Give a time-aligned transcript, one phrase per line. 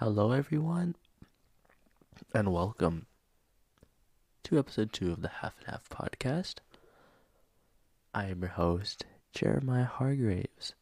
[0.00, 0.96] Hello, everyone,
[2.32, 3.04] and welcome
[4.44, 6.60] to episode two of the Half and Half podcast.
[8.14, 10.72] I am your host, Jeremiah Hargraves,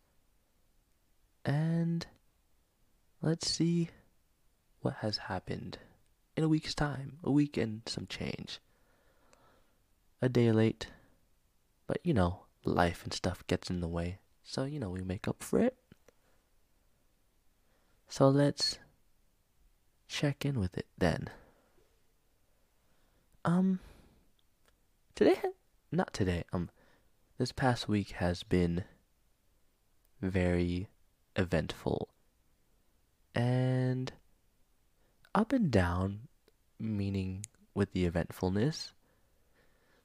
[1.45, 2.07] and
[3.21, 3.89] let's see
[4.83, 5.79] what has happened
[6.37, 8.61] in a week's time, a week and some change.
[10.23, 10.87] A day late,
[11.89, 15.27] but you know, life and stuff gets in the way, so you know, we make
[15.27, 15.75] up for it.
[18.09, 18.79] So let's
[20.09, 21.29] check in with it then.
[23.45, 23.81] Um,
[25.15, 25.41] today,
[25.93, 26.71] not today, um,
[27.39, 28.85] this past week has been
[30.21, 30.89] very
[31.37, 32.09] eventful
[33.35, 34.13] and
[35.35, 36.29] up and down,
[36.81, 38.93] meaning with the eventfulness.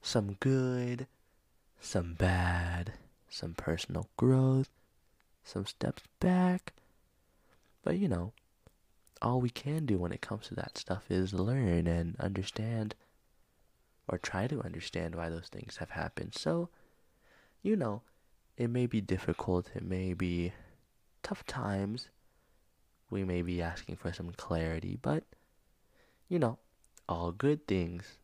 [0.01, 1.07] Some good,
[1.79, 2.93] some bad,
[3.29, 4.70] some personal growth,
[5.43, 6.73] some steps back.
[7.84, 8.34] But you know,
[9.24, 12.93] all we can do when it comes to that stuff is learn and understand
[14.07, 16.35] or try to understand why those things have happened.
[16.35, 16.70] So,
[17.62, 18.02] you know,
[18.57, 20.52] it may be difficult, it may be
[21.24, 22.10] tough times.
[23.10, 25.24] We may be asking for some clarity, but
[26.27, 26.58] you know,
[27.08, 28.18] all good things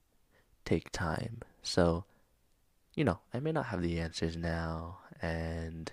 [0.66, 1.41] take time.
[1.61, 2.06] So,
[2.95, 5.91] you know, I may not have the answers now and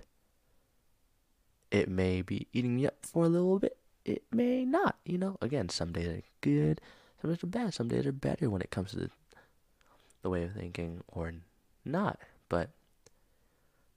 [1.70, 3.77] it may be eating me up for a little bit
[4.07, 4.97] it may not.
[5.05, 6.81] You know, again, some days are good,
[7.21, 9.11] some days are bad, some days are better when it comes to the,
[10.23, 11.35] the way of thinking or
[11.85, 12.21] not.
[12.48, 12.71] But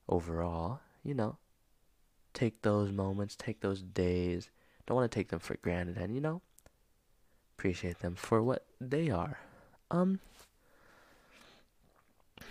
[0.08, 1.38] overall, you know,
[2.34, 4.50] take those moments, take those days.
[4.88, 6.42] Don't want to take them for granted, and you know,
[7.58, 9.40] appreciate them for what they are.
[9.92, 10.20] Um.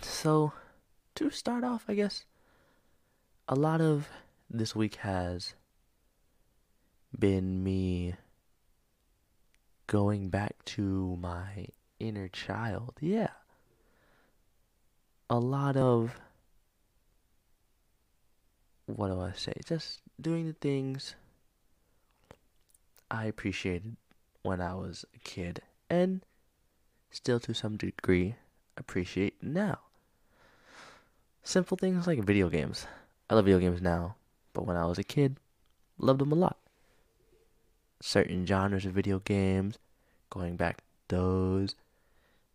[0.01, 0.53] So,
[1.15, 2.23] to start off, I guess
[3.49, 4.07] a lot of
[4.49, 5.55] this week has
[7.17, 8.15] been me
[9.87, 11.67] going back to my
[11.99, 12.93] inner child.
[13.01, 13.29] Yeah.
[15.29, 16.19] A lot of
[18.85, 19.53] what do I say?
[19.65, 21.15] Just doing the things
[23.11, 23.97] I appreciated
[24.41, 26.21] when I was a kid and
[27.11, 28.35] still to some degree
[28.77, 29.79] appreciate now.
[31.43, 32.87] Simple things like video games.
[33.29, 34.15] I love video games now,
[34.53, 35.37] but when I was a kid,
[35.97, 36.57] loved them a lot
[38.01, 39.77] certain genres of video games,
[40.29, 41.75] going back those,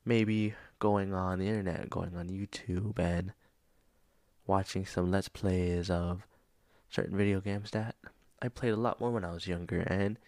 [0.05, 3.33] maybe going on the internet, going on YouTube and
[4.47, 6.27] watching some let's plays of
[6.89, 7.95] certain video games that
[8.43, 10.19] I played a lot more when I was younger and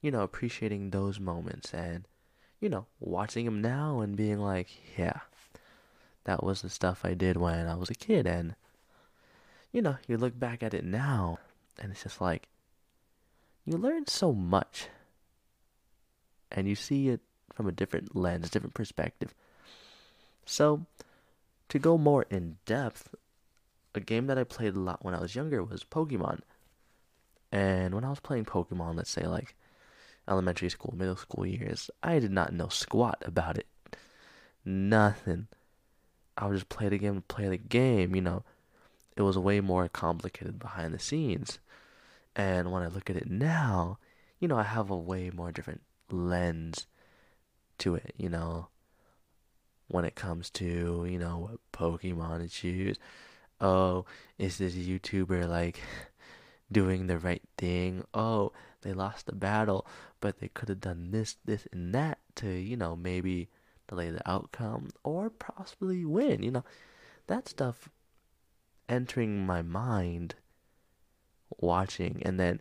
[0.00, 2.06] you know appreciating those moments and
[2.60, 5.20] you know watching them now and being like yeah
[6.24, 8.26] that was the stuff I did when I was a kid.
[8.26, 8.54] And
[9.72, 11.38] you know you look back at it now
[11.78, 12.48] and it's just like
[13.64, 14.88] you learn so much.
[16.50, 17.20] And you see it
[17.54, 19.34] from a different lens, different perspective.
[20.44, 20.86] So,
[21.68, 23.14] to go more in depth,
[23.94, 26.40] a game that I played a lot when I was younger was Pokemon.
[27.50, 29.54] And when I was playing Pokemon, let's say like
[30.28, 33.66] elementary school, middle school years, I did not know squat about it.
[34.64, 35.48] Nothing.
[36.36, 38.42] I would just play the game, play the game, you know.
[39.16, 41.58] It was way more complicated behind the scenes.
[42.34, 43.98] And when I look at it now,
[44.38, 46.86] you know, I have a way more different lens
[47.78, 48.68] to it, you know,
[49.88, 52.98] when it comes to, you know, what Pokemon to choose.
[53.60, 54.06] Oh,
[54.38, 55.80] is this YouTuber like
[56.72, 58.04] doing the right thing?
[58.14, 59.86] Oh, they lost the battle,
[60.20, 63.48] but they could have done this, this, and that to, you know, maybe
[63.88, 66.64] delay the outcome or possibly win, you know.
[67.28, 67.88] That stuff
[68.88, 70.34] entering my mind
[71.60, 72.60] watching and then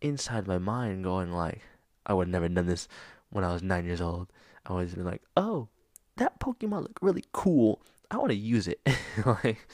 [0.00, 1.62] inside my mind going like
[2.04, 2.88] I would have never done this
[3.30, 4.28] when I was nine years old.
[4.64, 5.68] I was been like, oh,
[6.16, 7.80] that Pokemon look really cool.
[8.10, 8.80] I want to use it.
[9.26, 9.66] like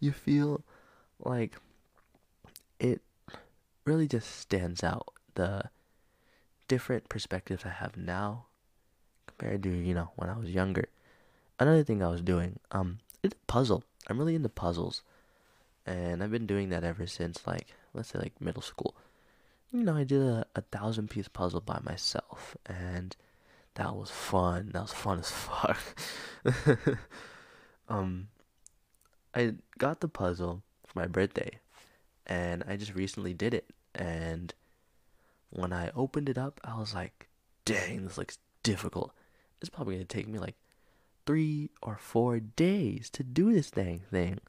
[0.00, 0.62] you feel
[1.18, 1.56] like
[2.78, 3.02] it
[3.84, 5.64] really just stands out the
[6.68, 8.46] different perspectives I have now
[9.26, 10.88] compared to, you know, when I was younger.
[11.58, 13.82] Another thing I was doing, um, it's a puzzle.
[14.08, 15.02] I'm really into puzzles
[15.88, 18.94] and I've been doing that ever since like let's say like middle school.
[19.72, 23.16] You know, I did a, a thousand piece puzzle by myself, and
[23.74, 24.70] that was fun.
[24.72, 25.78] That was fun as fuck.
[27.88, 28.28] um,
[29.34, 31.58] I got the puzzle for my birthday,
[32.26, 33.70] and I just recently did it.
[33.94, 34.54] And
[35.50, 37.28] when I opened it up, I was like,
[37.64, 39.12] "Dang, this looks difficult.
[39.60, 40.56] It's probably gonna take me like
[41.26, 44.40] three or four days to do this dang thing."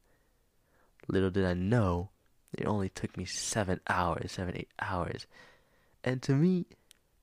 [1.10, 2.10] Little did I know,
[2.54, 5.26] it only took me seven hours, seven, eight hours.
[6.04, 6.66] And to me,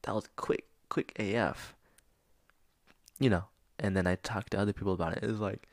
[0.02, 1.74] that was quick, quick AF.
[3.18, 3.44] You know,
[3.78, 5.22] and then I talked to other people about it.
[5.22, 5.68] It was like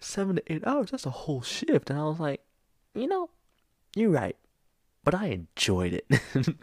[0.00, 0.90] seven to eight hours.
[0.90, 1.90] That's a whole shift.
[1.90, 2.42] And I was like,
[2.94, 3.28] you know,
[3.94, 4.36] you're right.
[5.04, 6.06] But I enjoyed it.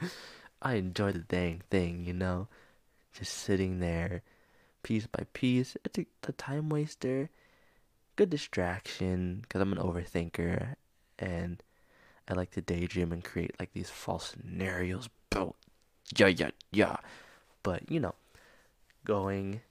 [0.61, 2.47] I enjoyed the dang thing, you know?
[3.13, 4.23] Just sitting there,
[4.81, 5.75] piece by piece.
[5.83, 7.29] It's a, a time waster.
[8.19, 10.75] Good distraction, because I'm an overthinker.
[11.19, 11.63] And
[12.27, 15.07] I like to daydream and create like these false scenarios.
[15.30, 15.54] But
[16.18, 16.98] yeah, yeah, yeah.
[17.63, 18.16] But, you know,
[19.06, 19.62] going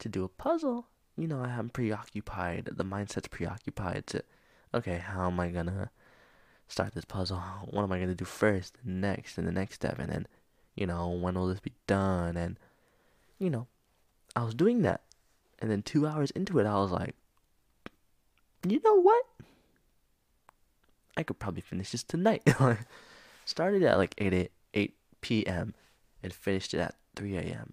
[0.00, 2.70] to do a puzzle, you know, I'm preoccupied.
[2.72, 4.24] The mindset's preoccupied to,
[4.74, 5.92] okay, how am I gonna
[6.66, 7.40] start this puzzle?
[7.70, 10.26] What am I gonna do first, next, and the next step, and then,
[10.74, 12.36] you know, when will this be done?
[12.36, 12.58] And,
[13.38, 13.68] you know,
[14.34, 15.02] I was doing that,
[15.60, 17.14] and then two hours into it, I was like,
[18.70, 19.24] you know what?
[21.16, 22.42] I could probably finish this tonight.
[23.44, 25.74] Started at like 8, 8 p.m.
[26.22, 27.72] and finished it at 3 a.m.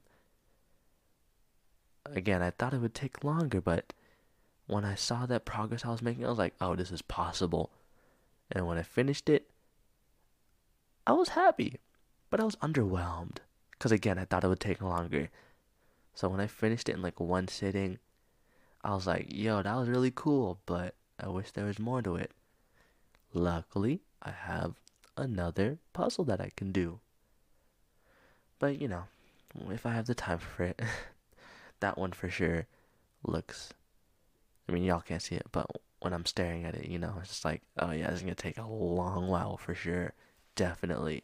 [2.05, 3.93] Again, I thought it would take longer, but
[4.67, 7.71] when I saw that progress I was making, I was like, oh, this is possible.
[8.51, 9.49] And when I finished it,
[11.05, 11.79] I was happy,
[12.29, 13.37] but I was underwhelmed.
[13.71, 15.29] Because again, I thought it would take longer.
[16.13, 17.99] So when I finished it in like one sitting,
[18.83, 22.15] I was like, yo, that was really cool, but I wish there was more to
[22.15, 22.31] it.
[23.33, 24.75] Luckily, I have
[25.17, 26.99] another puzzle that I can do.
[28.57, 29.03] But you know,
[29.69, 30.81] if I have the time for it,
[31.79, 32.67] that one for sure
[33.23, 33.73] looks.
[34.67, 35.67] I mean, y'all can't see it, but
[35.99, 38.57] when I'm staring at it, you know, it's just like, oh yeah, it's gonna take
[38.57, 40.13] a long while for sure.
[40.55, 41.23] Definitely.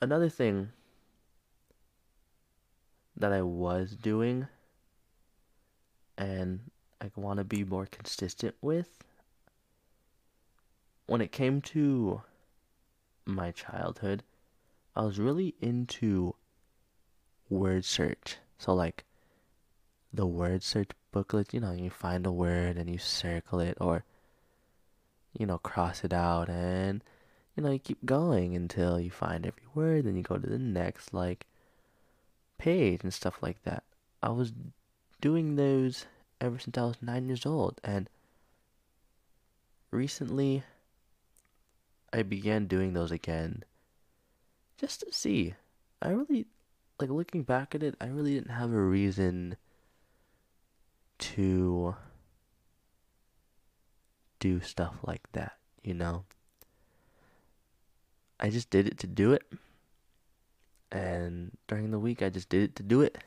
[0.00, 0.70] Another thing
[3.16, 4.48] that I was doing
[6.16, 6.70] and
[7.00, 9.04] I want to be more consistent with
[11.06, 12.22] when it came to
[13.26, 14.22] my childhood,
[14.96, 16.34] I was really into
[17.48, 18.38] word search.
[18.58, 19.04] So like
[20.12, 24.04] the word search booklet, you know, you find a word and you circle it or
[25.38, 27.02] you know, cross it out and
[27.56, 30.58] you know, you keep going until you find every word, then you go to the
[30.58, 31.46] next like
[32.58, 33.84] page and stuff like that.
[34.22, 34.52] I was
[35.24, 36.04] doing those
[36.38, 38.10] ever since I was 9 years old and
[39.90, 40.64] recently
[42.12, 43.64] I began doing those again
[44.76, 45.54] just to see.
[46.02, 46.44] I really
[47.00, 49.56] like looking back at it, I really didn't have a reason
[51.20, 51.96] to
[54.40, 56.24] do stuff like that, you know?
[58.38, 59.44] I just did it to do it.
[60.92, 63.24] And during the week, I just did it to do it.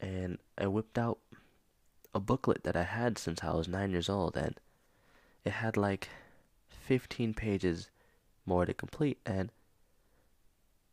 [0.00, 1.18] And I whipped out
[2.14, 4.58] a booklet that I had since I was nine years old, and
[5.44, 6.08] it had like
[6.68, 7.90] 15 pages
[8.46, 9.18] more to complete.
[9.26, 9.50] And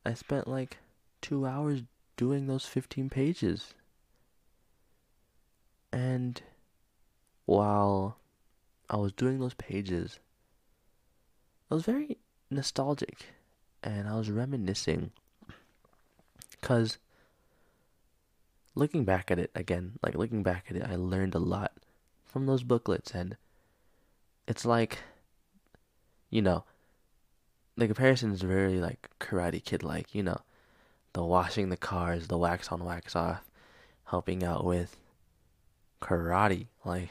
[0.06, 0.78] I spent like
[1.22, 1.84] two hours
[2.18, 3.74] doing those 15 pages.
[5.92, 6.42] And
[7.46, 8.18] while
[8.90, 10.20] I was doing those pages,
[11.72, 12.18] I was very
[12.50, 13.26] nostalgic
[13.84, 15.12] and I was reminiscing.
[16.52, 16.98] Because
[18.76, 21.72] looking back at it again, like looking back at it, I learned a lot
[22.26, 23.12] from those booklets.
[23.12, 23.38] And
[24.48, 25.00] it's like,
[26.30, 26.64] you know,
[27.78, 30.42] the comparison is very like Karate Kid like, you know
[31.16, 33.42] the washing the cars, the wax on, wax off,
[34.08, 34.98] helping out with
[36.02, 36.68] karate.
[36.84, 37.10] Like,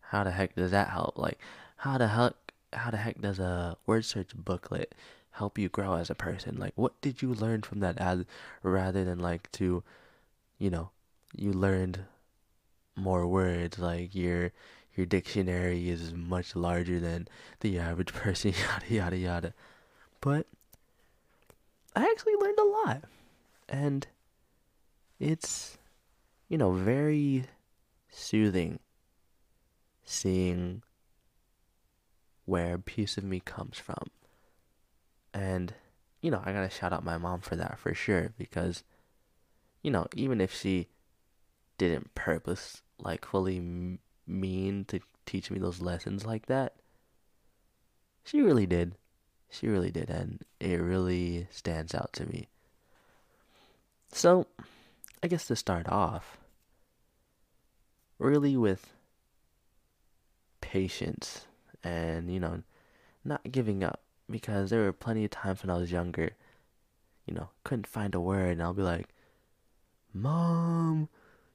[0.00, 1.18] how the heck does that help?
[1.18, 1.38] Like,
[1.78, 2.34] how the heck,
[2.72, 4.94] how the heck does a word search booklet
[5.32, 6.56] help you grow as a person?
[6.58, 8.24] Like, what did you learn from that as
[8.62, 9.82] rather than like to,
[10.62, 10.90] you know,
[11.36, 11.98] you learned
[12.94, 13.80] more words.
[13.80, 14.52] Like your
[14.94, 17.26] your dictionary is much larger than
[17.60, 18.52] the average person.
[18.52, 19.54] Yada yada yada.
[20.20, 20.46] But
[21.96, 23.02] I actually learned a lot.
[23.68, 24.06] And
[25.18, 25.78] it's,
[26.48, 27.46] you know, very
[28.08, 28.78] soothing
[30.04, 30.82] seeing
[32.44, 34.10] where a piece of me comes from.
[35.34, 35.74] And,
[36.20, 38.84] you know, I gotta shout out my mom for that for sure because,
[39.82, 40.88] you know, even if she
[41.78, 46.76] didn't purpose, like, fully mean to teach me those lessons like that,
[48.24, 48.94] she really did.
[49.50, 52.48] She really did, and it really stands out to me.
[54.12, 54.46] So,
[55.22, 56.38] I guess to start off,
[58.18, 58.92] really with
[60.60, 61.46] patience
[61.82, 62.62] and, you know,
[63.24, 66.30] not giving up because there were plenty of times when I was younger,
[67.26, 69.08] you know, couldn't find a word, and I'll be like,
[70.14, 71.08] Mom,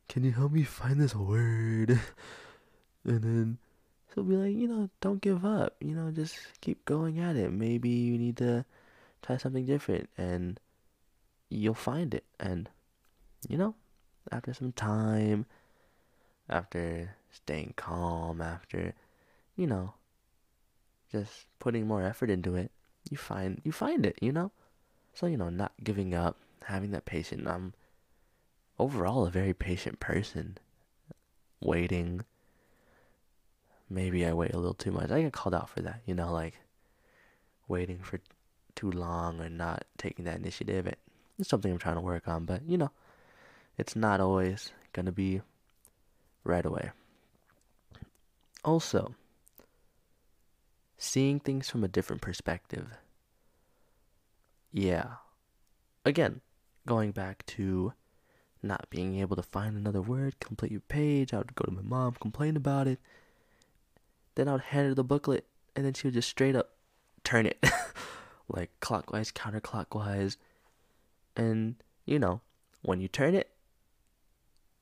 [0.09, 1.99] can you help me find this word?
[3.05, 3.57] And then
[4.13, 5.75] he'll be like, you know, don't give up.
[5.79, 7.53] You know, just keep going at it.
[7.53, 8.65] Maybe you need to
[9.21, 10.59] try something different, and
[11.49, 12.25] you'll find it.
[12.37, 12.69] And
[13.47, 13.75] you know,
[14.29, 15.45] after some time,
[16.49, 18.93] after staying calm, after
[19.55, 19.93] you know,
[21.11, 22.71] just putting more effort into it,
[23.09, 24.17] you find you find it.
[24.21, 24.51] You know,
[25.13, 26.35] so you know, not giving up,
[26.65, 27.47] having that patience.
[27.47, 27.73] I'm
[28.79, 30.57] overall a very patient person.
[31.62, 32.24] Waiting.
[33.89, 35.12] Maybe I wait a little too much.
[35.12, 36.55] I get called out for that, you know, like
[37.67, 38.19] waiting for
[38.75, 40.88] too long or not taking that initiative.
[41.39, 42.91] It's something I'm trying to work on, but you know,
[43.77, 45.41] it's not always gonna be
[46.43, 46.91] right away.
[48.63, 49.15] Also,
[50.98, 52.98] seeing things from a different perspective.
[54.72, 55.15] Yeah.
[56.05, 56.41] Again,
[56.86, 57.93] going back to
[58.67, 61.33] not being able to find another word, complete your page.
[61.33, 63.00] I would go to my mom, complain about it.
[64.36, 65.45] Then I would hand her the booklet,
[65.75, 66.71] and then she would just straight up
[67.24, 67.63] turn it,
[68.47, 70.38] like clockwise, counterclockwise.
[71.36, 72.41] And, you know,
[72.81, 73.50] when you turn it,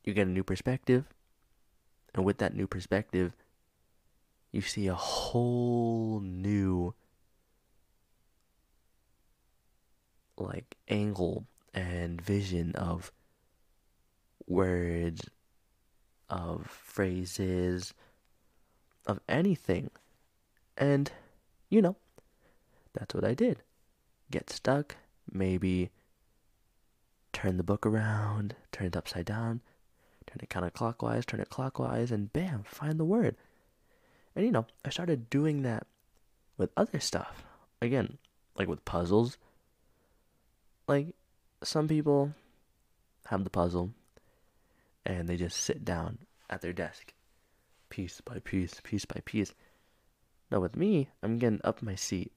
[0.04, 1.06] you get a new perspective.
[2.13, 3.34] And with that new perspective,
[4.51, 6.94] you see a whole new,
[10.38, 13.12] like, angle and vision of
[14.48, 15.30] words,
[16.30, 17.94] of phrases,
[19.06, 19.90] of anything.
[20.78, 21.12] And,
[21.70, 21.96] you know,
[22.94, 23.62] that's what I did.
[24.32, 24.96] Get stuck,
[25.32, 25.92] maybe
[27.32, 29.62] turn the book around, turn it upside down,
[30.25, 33.36] turn it counterclockwise, turn it clockwise, and bam, find the word.
[34.36, 35.86] And, you know, I started doing that
[36.58, 37.44] with other stuff.
[37.82, 38.18] Again,
[38.58, 39.38] like with puzzles.
[40.88, 41.08] Like,
[41.64, 42.34] some people
[43.28, 43.92] have the puzzle,
[45.06, 46.18] and they just sit down
[46.50, 47.14] at their desk,
[47.90, 49.54] piece by piece, piece by piece.
[50.52, 52.32] Now, with me, I'm getting up my seat,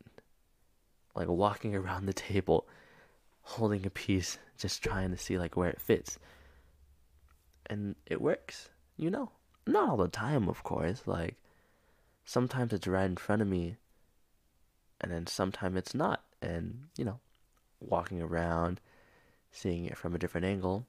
[1.14, 2.66] like walking around the table,
[3.42, 6.18] holding a piece, just trying to see like where it fits.
[7.66, 9.32] And it works, you know.
[9.66, 11.02] Not all the time, of course.
[11.04, 11.36] Like,
[12.24, 13.76] sometimes it's right in front of me,
[15.00, 16.24] and then sometimes it's not.
[16.40, 17.20] And, you know,
[17.80, 18.80] walking around,
[19.50, 20.86] seeing it from a different angle,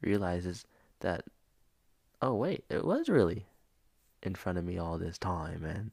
[0.00, 0.64] realizes
[1.00, 1.24] that,
[2.22, 3.46] oh, wait, it was really
[4.22, 5.64] in front of me all this time.
[5.64, 5.90] And,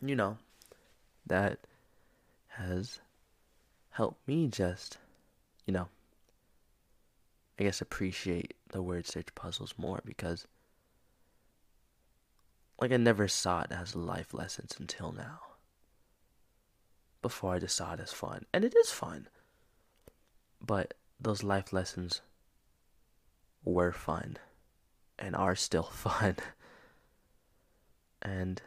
[0.00, 0.38] you know,
[1.26, 1.60] that
[2.48, 3.00] has
[3.90, 4.98] helped me just,
[5.66, 5.88] you know,
[7.58, 10.46] I guess appreciate the word search puzzles more because,
[12.80, 15.40] like, I never saw it as life lessons until now.
[17.20, 18.46] Before I just saw it as fun.
[18.52, 19.28] And it is fun.
[20.60, 22.20] But those life lessons
[23.64, 24.36] were fun
[25.18, 26.36] and are still fun.
[28.20, 28.60] and,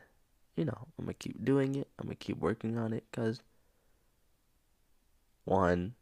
[0.55, 1.87] you know, I'm going to keep doing it.
[1.99, 3.41] I'm going to keep working on it because,
[5.43, 5.95] one,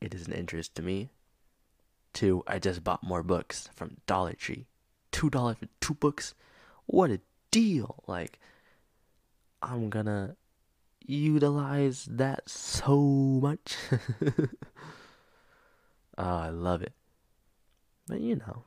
[0.00, 1.10] it is an interest to me.
[2.12, 4.66] Two, I just bought more books from Dollar Tree.
[5.12, 6.34] $2 for two books?
[6.86, 7.20] What a
[7.50, 8.02] deal!
[8.06, 8.38] Like,
[9.62, 10.36] I'm gonna
[11.06, 13.76] utilize that so much.
[14.22, 14.48] oh,
[16.18, 16.92] I love it.
[18.10, 18.64] But you know.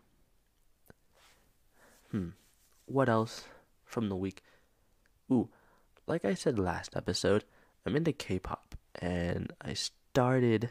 [2.11, 2.29] Hmm.
[2.85, 3.43] What else
[3.83, 4.41] from the week?
[5.29, 5.49] Ooh,
[6.07, 7.43] like I said last episode,
[7.85, 10.69] I'm into K-pop and I started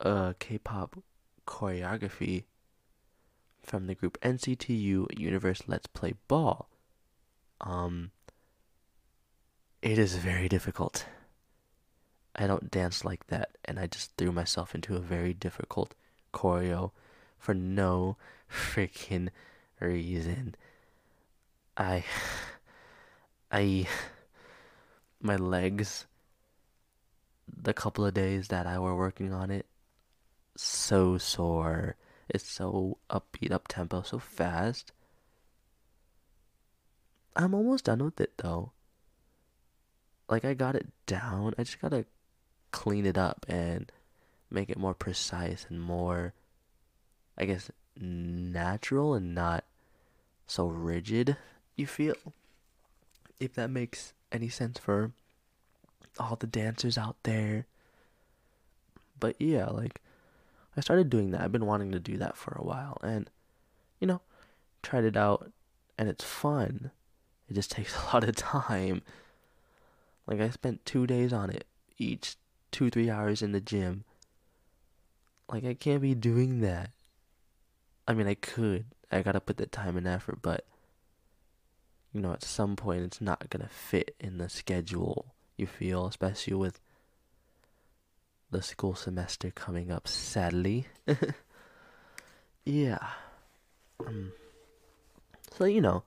[0.00, 1.00] a K-pop
[1.46, 2.42] choreography
[3.62, 6.68] from the group NCT U Universe Let's Play Ball.
[7.60, 8.10] Um
[9.80, 11.06] it is very difficult.
[12.34, 15.94] I don't dance like that and I just threw myself into a very difficult
[16.34, 16.90] choreo
[17.38, 18.16] for no
[18.50, 19.28] freaking
[19.80, 20.54] reason.
[21.76, 22.04] I.
[23.52, 23.86] I.
[25.20, 26.04] My legs,
[27.48, 29.64] the couple of days that I were working on it,
[30.54, 31.96] so sore.
[32.28, 34.92] It's so upbeat, up tempo, so fast.
[37.36, 38.72] I'm almost done with it though.
[40.28, 41.54] Like, I got it down.
[41.58, 42.04] I just gotta
[42.70, 43.90] clean it up and
[44.50, 46.32] make it more precise and more,
[47.36, 49.64] I guess, natural and not
[50.46, 51.36] so rigid,
[51.76, 52.14] you feel.
[53.40, 55.12] If that makes any sense for
[56.18, 57.66] all the dancers out there.
[59.18, 60.00] But yeah, like,
[60.76, 61.40] I started doing that.
[61.40, 62.98] I've been wanting to do that for a while.
[63.02, 63.30] And,
[64.00, 64.20] you know,
[64.82, 65.50] tried it out
[65.98, 66.90] and it's fun.
[67.48, 69.02] It just takes a lot of time.
[70.26, 71.66] Like, I spent two days on it,
[71.98, 72.36] each
[72.70, 74.04] two, three hours in the gym
[75.48, 76.90] like I can't be doing that.
[78.06, 78.86] I mean, I could.
[79.10, 80.64] I gotta put the time and effort, but
[82.12, 86.54] you know, at some point it's not gonna fit in the schedule you feel, especially
[86.54, 86.80] with
[88.50, 90.86] the school semester coming up, sadly.
[92.64, 93.04] yeah.
[94.04, 94.32] Um,
[95.56, 96.04] so, you know,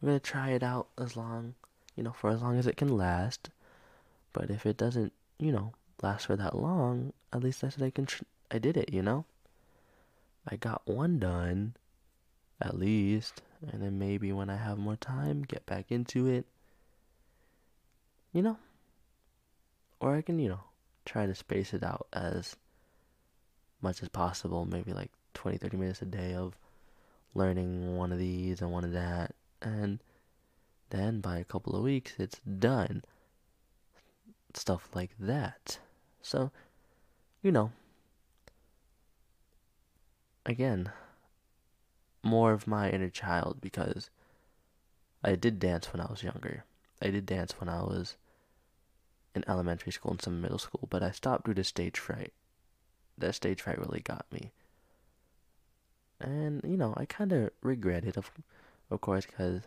[0.00, 1.54] we're gonna try it out as long,
[1.96, 3.50] you know, for as long as it can last.
[4.32, 5.72] But if it doesn't, you know,
[6.02, 8.06] last for that long, at least I said I can,
[8.50, 9.24] I did it, you know?
[10.48, 11.74] I got one done,
[12.60, 16.46] at least, and then maybe when I have more time, get back into it.
[18.32, 18.58] You know?
[20.00, 20.60] Or I can, you know,
[21.04, 22.56] try to space it out as
[23.80, 26.56] much as possible, maybe like 20, 30 minutes a day of
[27.34, 29.34] learning one of these and one of that.
[29.62, 30.00] And
[30.90, 33.02] then by a couple of weeks, it's done.
[34.54, 35.78] Stuff like that.
[36.26, 36.50] So,
[37.40, 37.70] you know,
[40.44, 40.90] again,
[42.20, 44.10] more of my inner child because
[45.22, 46.64] I did dance when I was younger.
[47.00, 48.16] I did dance when I was
[49.36, 52.32] in elementary school and some middle school, but I stopped due to stage fright.
[53.16, 54.50] That stage fright really got me.
[56.20, 58.32] And, you know, I kind of regret it, of,
[58.90, 59.62] of course, because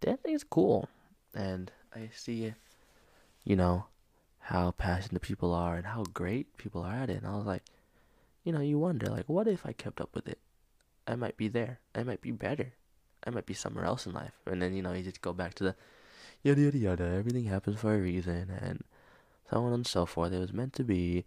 [0.00, 0.88] dancing is cool.
[1.32, 2.54] And I see,
[3.44, 3.84] you know,
[4.46, 7.16] how passionate people are and how great people are at it.
[7.16, 7.64] And I was like,
[8.44, 10.38] you know, you wonder, like, what if I kept up with it?
[11.04, 11.80] I might be there.
[11.96, 12.72] I might be better.
[13.26, 14.34] I might be somewhere else in life.
[14.46, 15.74] And then, you know, you just go back to the
[16.44, 17.04] yada yada yada.
[17.04, 18.84] Everything happens for a reason, and
[19.50, 20.32] so on and so forth.
[20.32, 21.24] It was meant to be.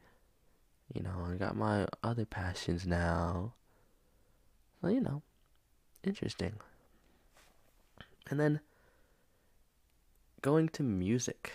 [0.94, 3.54] You know, I got my other passions now.
[4.82, 5.24] So, you know,
[6.04, 6.54] interesting.
[8.30, 8.62] And then
[10.42, 11.52] going to music.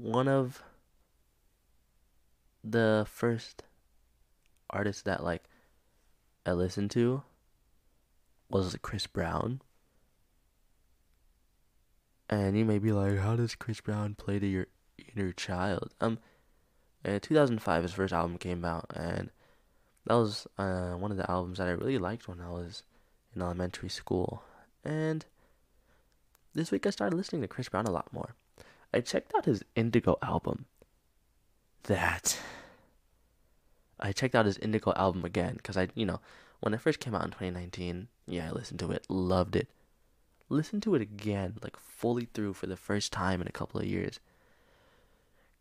[0.00, 0.62] One of
[2.64, 3.64] the first
[4.70, 5.44] artists that like
[6.46, 7.22] I listened to
[8.48, 9.60] was Chris Brown.
[12.30, 14.68] And you may be like, how does Chris Brown play to your
[15.14, 15.92] inner child?
[16.00, 16.18] Um,
[17.04, 19.30] in 2005, his first album came out, and
[20.06, 22.84] that was uh, one of the albums that I really liked when I was
[23.36, 24.44] in elementary school.
[24.82, 25.26] And
[26.54, 28.34] this week I started listening to Chris Brown a lot more.
[28.92, 30.66] I checked out his Indigo album,
[31.84, 32.38] that
[33.98, 36.20] I checked out his Indigo album again because I, you know,
[36.60, 39.68] when it first came out in 2019, yeah, I listened to it, loved it.
[40.48, 43.86] Listened to it again, like fully through for the first time in a couple of
[43.86, 44.18] years.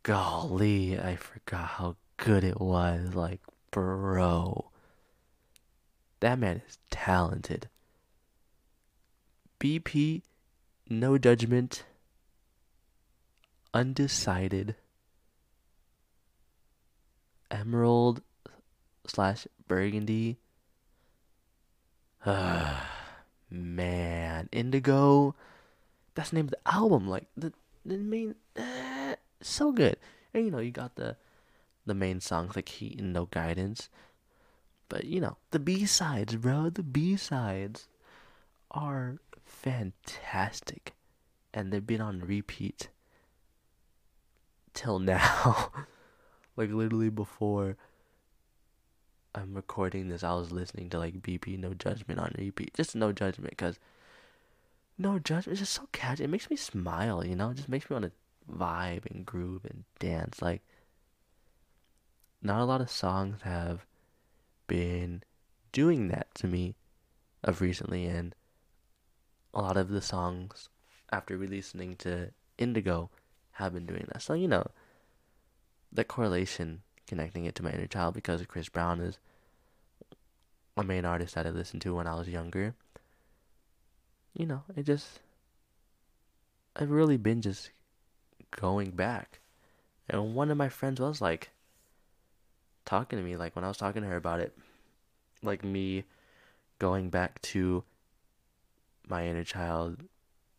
[0.03, 3.13] Golly, I forgot how good it was.
[3.13, 4.71] Like, bro.
[6.21, 7.69] That man is talented.
[9.59, 10.23] BP,
[10.89, 11.83] no judgment,
[13.73, 14.75] undecided
[17.51, 18.21] emerald
[19.05, 20.37] slash burgundy.
[23.51, 25.35] Man, Indigo.
[26.15, 27.07] That's the name of the album.
[27.07, 27.53] Like the
[27.85, 29.97] the main, uh, so good.
[30.33, 31.15] And you know you got the
[31.85, 33.89] the main songs like Heat and No Guidance.
[34.89, 36.69] But you know the B sides, bro.
[36.69, 37.87] The B sides
[38.69, 40.93] are fantastic,
[41.53, 42.89] and they've been on repeat
[44.79, 45.71] till now.
[46.57, 47.77] Like literally before
[49.33, 52.73] I'm recording this, I was listening to like BP No Judgment on repeat.
[52.73, 53.79] Just no judgment, cause
[54.97, 56.25] no judgment is just so catchy.
[56.25, 57.51] It makes me smile, you know.
[57.51, 60.41] It just makes me want to vibe and groove and dance.
[60.41, 60.61] Like
[62.41, 63.85] not a lot of songs have
[64.67, 65.23] been
[65.71, 66.75] doing that to me
[67.41, 68.35] of recently, and
[69.53, 70.67] a lot of the songs
[71.09, 73.09] after re-listening to Indigo
[73.59, 74.21] have been doing that.
[74.21, 74.65] So you know
[75.91, 79.17] that correlation connecting it to my inner child because Chris Brown is
[80.77, 82.75] a main artist that I listened to when I was younger.
[84.33, 85.19] You know, it just
[86.75, 87.71] I've really been just
[88.51, 89.39] going back.
[90.09, 91.49] And one of my friends was like
[92.85, 94.57] talking to me like when I was talking to her about it
[95.43, 96.05] like me
[96.79, 97.83] going back to
[99.07, 100.03] my inner child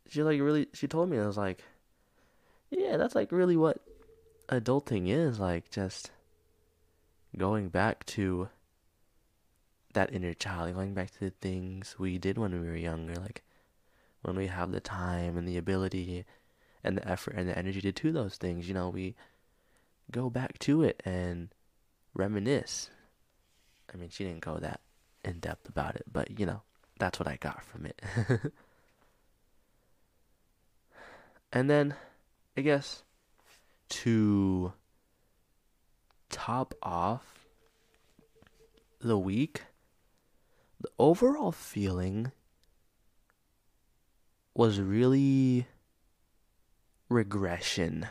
[0.08, 1.64] she like really she told me I was like
[2.70, 3.78] yeah that's like really what
[4.48, 6.10] adulting is like just
[7.36, 8.48] going back to
[9.92, 13.42] that inner child, going back to the things we did when we were younger, like
[14.22, 16.24] when we have the time and the ability
[16.84, 19.14] and the effort and the energy to do those things, you know, we
[20.10, 21.48] go back to it and
[22.14, 22.90] reminisce.
[23.92, 24.80] I mean, she didn't go that
[25.24, 26.62] in depth about it, but you know,
[26.98, 28.00] that's what I got from it.
[31.52, 31.94] and then,
[32.60, 33.04] I guess,
[33.88, 34.74] to
[36.28, 37.46] top off
[39.00, 39.62] the week,
[40.78, 42.32] the overall feeling
[44.52, 45.68] was really
[47.08, 48.08] regression.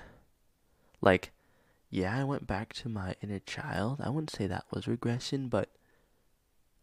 [0.99, 1.31] Like,
[1.91, 3.99] yeah, I went back to my inner child.
[4.03, 5.69] I wouldn't say that was regression, but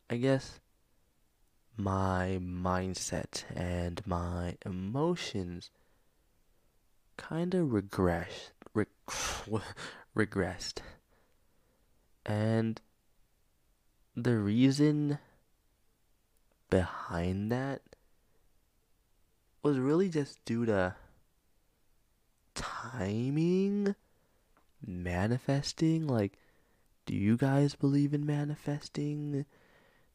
[0.09, 0.61] I guess
[1.76, 5.72] my mindset and my emotions
[7.16, 8.88] kind of regressed, reg-
[10.16, 10.79] regressed.
[12.24, 12.81] And
[14.14, 15.18] the reason
[16.70, 17.83] behind that
[19.62, 20.94] was really just due to
[22.55, 23.94] timing,
[24.85, 26.07] manifesting.
[26.07, 26.38] Like,
[27.05, 29.44] do you guys believe in manifesting?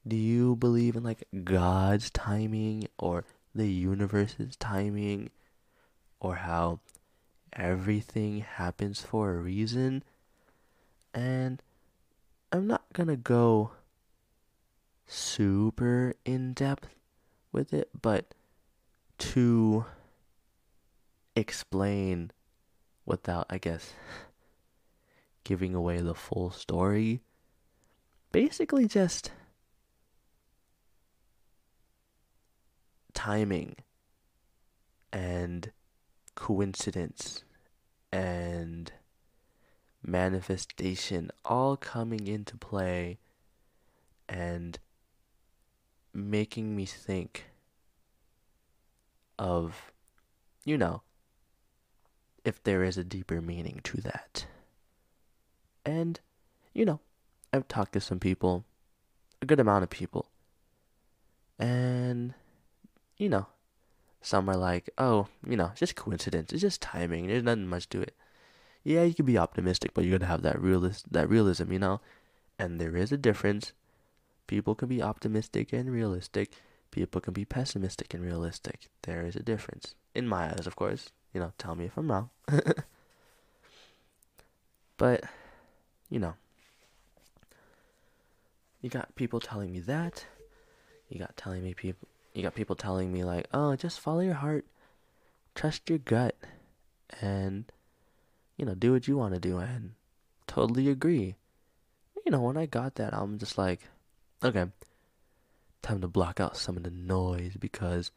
[0.07, 5.29] Do you believe in like God's timing or the universe's timing
[6.21, 6.79] or how
[7.51, 10.03] everything happens for a reason?
[11.13, 11.61] And
[12.53, 13.71] I'm not gonna go
[15.07, 16.87] super in depth
[17.51, 18.33] with it, but
[19.17, 19.85] to
[21.35, 22.31] explain
[23.05, 23.93] without, I guess,
[25.43, 27.21] giving away the full story,
[28.31, 29.31] basically just
[33.13, 33.75] timing
[35.11, 35.71] and
[36.41, 37.43] coincidence
[38.11, 38.91] and
[40.03, 43.19] manifestation all coming into play
[44.27, 44.79] and
[46.15, 47.45] making me think
[49.37, 49.91] of,
[50.65, 51.03] you know,
[52.43, 54.47] if there is a deeper meaning to that.
[55.85, 56.19] And,
[56.73, 57.01] you know,
[57.53, 58.65] I've talked to some people,
[59.43, 60.25] a good amount of people,
[61.59, 62.33] and,
[63.17, 63.45] you know,
[64.21, 67.89] some are like, oh, you know, it's just coincidence, it's just timing, there's nothing much
[67.89, 68.15] to it.
[68.83, 72.01] Yeah, you can be optimistic, but you gotta have that realist, that realism, you know,
[72.57, 73.73] and there is a difference
[74.51, 76.51] People can be optimistic and realistic.
[76.91, 78.89] People can be pessimistic and realistic.
[79.03, 79.95] There is a difference.
[80.13, 81.11] In my eyes, of course.
[81.33, 82.31] You know, tell me if I'm wrong.
[84.97, 85.23] but,
[86.09, 86.33] you know,
[88.81, 90.25] you got people telling me that.
[91.07, 94.35] You got telling me people you got people telling me like, "Oh, just follow your
[94.35, 94.65] heart.
[95.55, 96.35] Trust your gut."
[97.21, 97.71] And
[98.57, 99.93] you know, do what you want to do and
[100.47, 101.35] totally agree.
[102.25, 103.89] You know, when I got that, I'm just like,
[104.43, 104.65] Okay.
[105.81, 108.11] Time to block out some of the noise because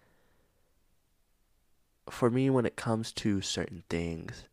[2.09, 4.45] for me, when it comes to certain things,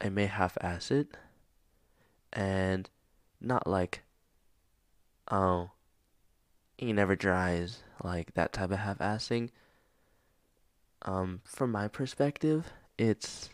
[0.00, 1.08] I may half ass it
[2.32, 2.88] and
[3.40, 4.02] not like,
[5.30, 5.70] oh,
[6.82, 9.50] he never dries, like that type of half assing.
[11.02, 13.50] Um, from my perspective, it's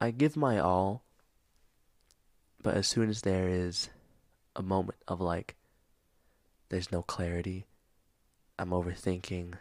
[0.00, 1.04] I give my all,
[2.60, 3.90] but as soon as there is
[4.56, 5.54] a moment of like,
[6.68, 7.66] there's no clarity.
[8.58, 9.54] I'm overthinking.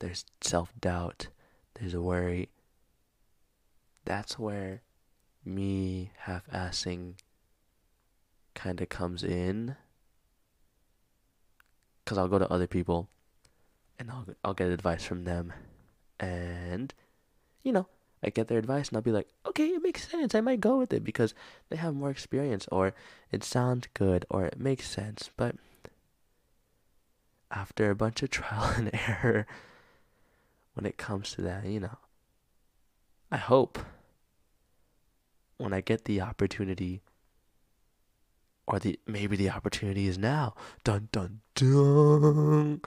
[0.00, 1.28] There's self doubt.
[1.74, 2.50] There's a worry.
[4.04, 4.82] That's where
[5.42, 7.14] me half assing
[8.54, 9.76] kind of comes in.
[12.10, 13.08] Because I'll go to other people
[13.96, 15.52] and I'll, I'll get advice from them.
[16.18, 16.92] And,
[17.62, 17.86] you know,
[18.20, 20.34] I get their advice and I'll be like, okay, it makes sense.
[20.34, 21.34] I might go with it because
[21.68, 22.94] they have more experience or
[23.30, 25.30] it sounds good or it makes sense.
[25.36, 25.54] But
[27.48, 29.46] after a bunch of trial and error,
[30.74, 31.98] when it comes to that, you know,
[33.30, 33.78] I hope
[35.58, 37.02] when I get the opportunity
[38.70, 40.54] or the maybe the opportunity is now.
[40.84, 42.80] Dun dun dun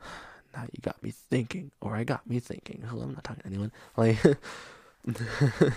[0.54, 2.82] now you got me thinking, or I got me thinking.
[2.88, 3.72] Hello, I'm not talking to anyone.
[3.96, 4.18] Like,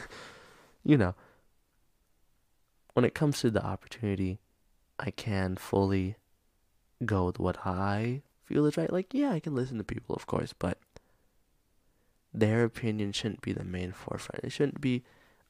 [0.83, 1.15] you know,
[2.93, 4.39] when it comes to the opportunity,
[4.97, 6.15] I can fully
[7.05, 8.91] go with what I feel is right.
[8.91, 10.77] Like, yeah, I can listen to people, of course, but
[12.33, 14.43] their opinion shouldn't be the main forefront.
[14.43, 15.03] It shouldn't be,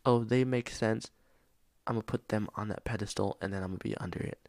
[0.05, 1.11] oh, they make sense.
[1.85, 4.39] I'm gonna put them on that pedestal and then I'm gonna be under it.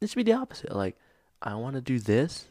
[0.00, 0.74] It should be the opposite.
[0.74, 0.96] Like,
[1.42, 2.46] I want to do this,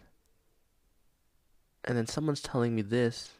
[1.83, 3.31] and then someone's telling me this,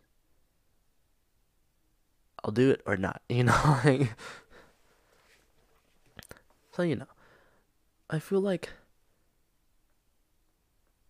[2.43, 4.07] I'll do it or not, you know?
[6.71, 7.07] so, you know,
[8.09, 8.69] I feel like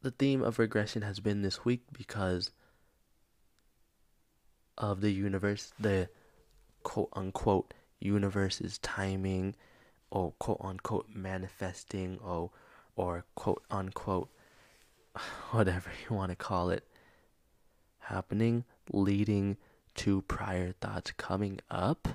[0.01, 2.51] the theme of regression has been this week because
[4.77, 6.09] of the universe, the
[6.83, 9.55] quote unquote universe's timing,
[10.11, 12.51] or quote unquote manifesting, or,
[12.97, 14.29] or quote unquote
[15.51, 16.83] whatever you want to call it
[17.99, 19.55] happening leading
[19.95, 22.07] to prior thoughts coming up.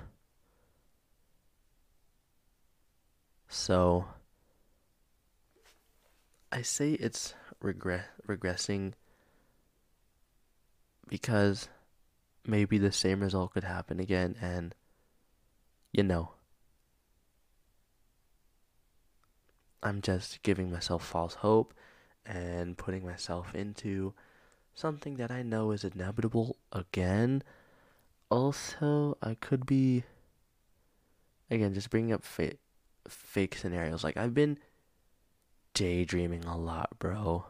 [3.47, 4.05] So
[6.51, 8.93] I say it's regret regressing
[11.07, 11.67] because
[12.45, 14.73] maybe the same result could happen again and
[15.91, 16.31] you know
[19.83, 21.73] I'm just giving myself false hope
[22.25, 24.13] and putting myself into
[24.73, 27.43] something that I know is inevitable again.
[28.29, 30.05] Also, I could be
[31.51, 32.59] again just bringing up fake
[33.07, 34.03] fake scenarios.
[34.03, 34.57] Like I've been
[35.73, 37.45] daydreaming a lot, bro.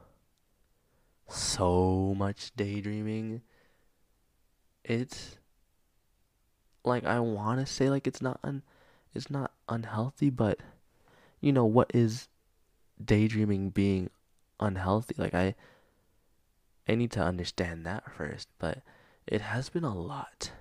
[1.29, 3.41] So much daydreaming.
[4.83, 5.37] It's
[6.83, 8.63] like I want to say like it's not un
[9.13, 10.59] it's not unhealthy, but
[11.43, 12.29] you know what is
[13.03, 14.09] daydreaming being
[14.61, 15.13] unhealthy?
[15.17, 15.55] Like I
[16.87, 18.79] I need to understand that first, but
[19.27, 20.51] it has been a lot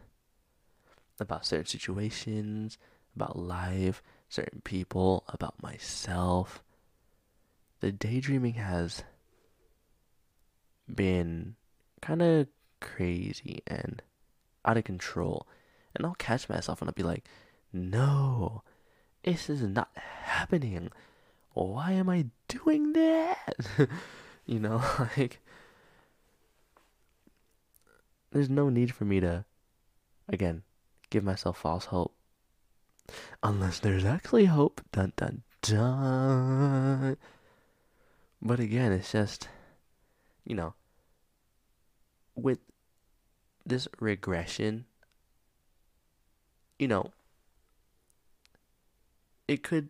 [1.21, 2.79] about certain situations,
[3.15, 6.65] about life, certain people, about myself.
[7.79, 9.05] The daydreaming has
[10.93, 11.55] been
[12.01, 12.49] kind of
[12.81, 14.03] crazy and
[14.65, 15.47] out of control.
[15.95, 17.25] And I'll catch myself and I'll be like,
[17.73, 18.63] no,
[19.23, 19.91] this is not
[20.43, 20.91] happening.
[21.55, 23.55] Why am I doing that?
[24.47, 24.83] you know,
[25.17, 25.39] like,
[28.33, 29.45] there's no need for me to,
[30.29, 30.63] again,
[31.11, 32.13] give myself false hope.
[33.43, 34.81] Unless there's actually hope.
[34.91, 37.17] Dun dun dun.
[38.41, 39.49] But again, it's just,
[40.45, 40.75] you know,
[42.35, 42.59] with
[43.65, 44.87] this regression,
[46.81, 47.13] you know,
[49.47, 49.89] it could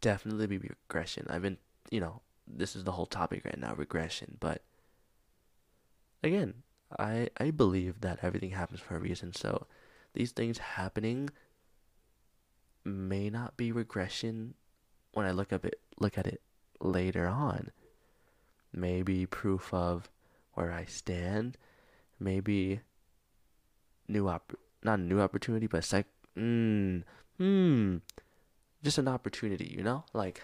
[0.00, 1.26] definitely be regression.
[1.28, 1.58] I've been,
[1.90, 4.36] you know, this is the whole topic right now, regression.
[4.40, 4.62] But
[6.22, 6.62] again,
[6.98, 9.32] I I believe that everything happens for a reason.
[9.34, 9.66] So
[10.14, 11.30] these things happening
[12.84, 14.54] may not be regression
[15.12, 16.40] when I look up it look at it
[16.80, 17.70] later on.
[18.72, 20.08] Maybe proof of
[20.54, 21.56] where I stand.
[22.20, 22.80] Maybe
[24.08, 26.06] new op not a new opportunity, but sec
[26.36, 27.02] mm,
[27.36, 27.96] hmm
[28.82, 30.04] just an opportunity, you know?
[30.12, 30.42] Like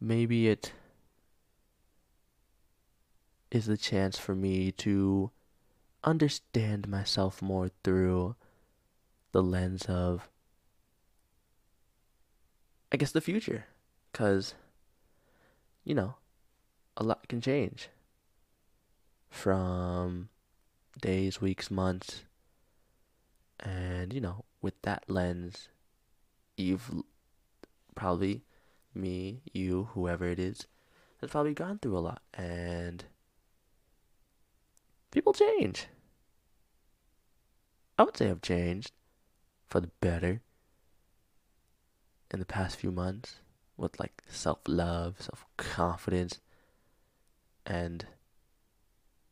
[0.00, 0.72] maybe it
[3.50, 5.30] is the chance for me to
[6.04, 8.36] understand myself more through
[9.32, 10.28] the lens of
[12.92, 13.66] I guess the future
[14.12, 14.54] cuz
[15.84, 16.14] you know
[16.96, 17.88] a lot can change
[19.28, 20.28] from
[21.00, 22.24] days, weeks, months
[23.60, 25.68] and you know with that lens
[26.58, 26.90] you've
[27.94, 28.42] probably
[28.94, 30.66] me, you, whoever it is,
[31.20, 33.04] has probably gone through a lot and
[35.10, 35.86] people change.
[37.98, 38.92] I would say I've changed
[39.66, 40.40] for the better
[42.30, 43.36] in the past few months
[43.76, 46.40] with like self love, self confidence,
[47.66, 48.06] and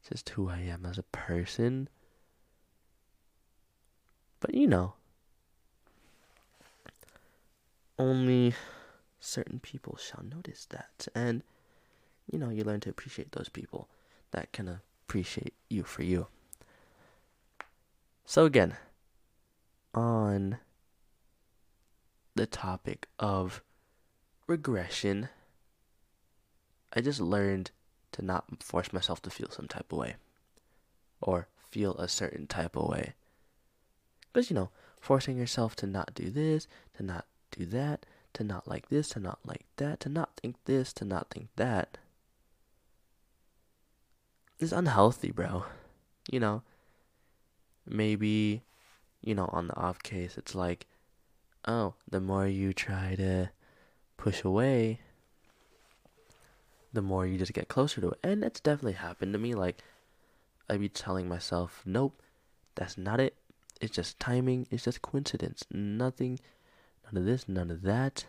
[0.08, 1.88] just who I am as a person.
[4.40, 4.94] But you know,
[7.98, 8.54] only
[9.20, 11.08] certain people shall notice that.
[11.14, 11.42] And,
[12.30, 13.88] you know, you learn to appreciate those people
[14.32, 16.26] that can appreciate you for you.
[18.24, 18.76] So, again,
[19.94, 20.58] on
[22.34, 23.62] the topic of
[24.46, 25.28] regression,
[26.92, 27.70] I just learned
[28.12, 30.16] to not force myself to feel some type of way
[31.20, 33.14] or feel a certain type of way.
[34.32, 38.68] Because, you know, forcing yourself to not do this, to not do that, to not
[38.68, 41.98] like this, to not like that, to not think this, to not think that
[44.58, 45.64] is unhealthy, bro.
[46.30, 46.62] You know,
[47.86, 48.62] maybe,
[49.22, 50.86] you know, on the off case, it's like,
[51.66, 53.50] oh, the more you try to
[54.16, 55.00] push away,
[56.92, 58.18] the more you just get closer to it.
[58.22, 59.54] And it's definitely happened to me.
[59.54, 59.82] Like,
[60.68, 62.20] I'd be telling myself, nope,
[62.74, 63.34] that's not it.
[63.80, 64.66] It's just timing.
[64.70, 65.64] It's just coincidence.
[65.70, 66.40] Nothing
[67.06, 68.26] None of this, none of that.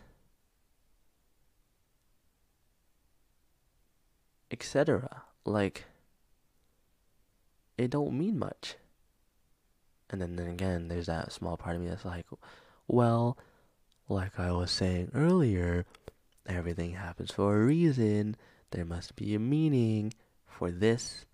[4.50, 5.22] Etc.
[5.44, 5.84] Like,
[7.76, 8.76] it don't mean much.
[10.10, 12.26] And then, then again, there's that small part of me that's like,
[12.86, 13.36] well,
[14.08, 15.84] like I was saying earlier,
[16.46, 18.36] everything happens for a reason.
[18.70, 20.14] There must be a meaning
[20.46, 21.26] for this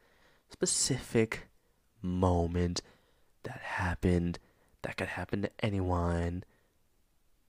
[0.51, 1.47] specific
[2.03, 2.83] moment
[3.45, 4.39] that happened
[4.83, 6.45] that could happen to anyone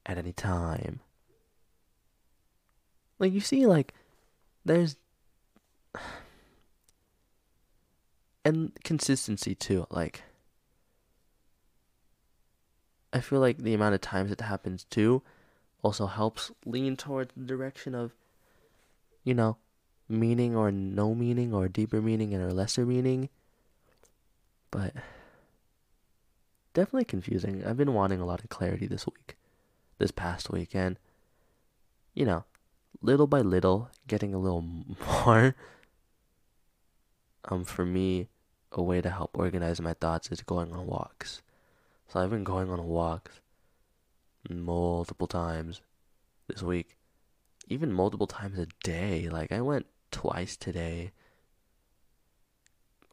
[0.05, 0.99] at any time.
[3.19, 3.93] Like you see like
[4.63, 4.97] there's
[8.45, 10.23] and consistency too, like
[13.13, 15.21] I feel like the amount of times it happens too
[15.81, 18.11] also helps lean towards the direction of
[19.25, 19.57] you know,
[20.07, 23.29] meaning or no meaning or deeper meaning and or lesser meaning.
[24.71, 24.93] But
[26.73, 27.65] definitely confusing.
[27.65, 29.35] I've been wanting a lot of clarity this week,
[29.97, 30.99] this past weekend.
[32.13, 32.45] You know,
[33.01, 34.61] little by little, getting a little
[35.25, 35.55] more.
[37.45, 38.27] Um, for me,
[38.71, 41.41] a way to help organize my thoughts is going on walks.
[42.07, 43.39] So I've been going on walks
[44.49, 45.81] multiple times
[46.47, 46.97] this week,
[47.67, 49.29] even multiple times a day.
[49.29, 51.11] Like I went twice today.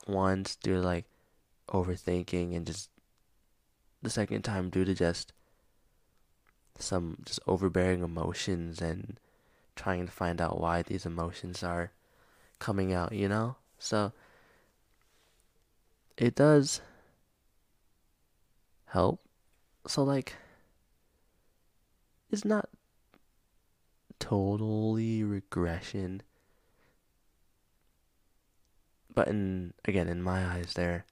[0.07, 1.05] Once due to like
[1.69, 2.91] overthinking and just
[4.03, 5.33] the second time due to just
[6.83, 9.19] some just overbearing emotions and
[9.77, 11.93] trying to find out why these emotions are
[12.59, 13.57] coming out, you know?
[13.79, 14.13] So
[16.17, 16.81] it does
[18.87, 19.21] help.
[19.87, 20.35] So like
[22.31, 22.69] it's not
[24.19, 26.23] totally regression.
[29.15, 31.05] But in again in my eyes there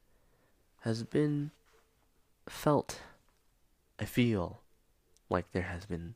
[0.83, 1.50] has been
[2.48, 3.00] felt
[3.98, 4.60] I feel
[5.31, 6.14] like there has been